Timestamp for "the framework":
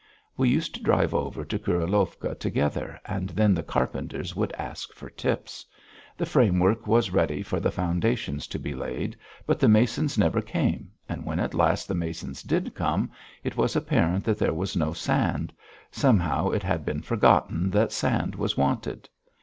6.17-6.87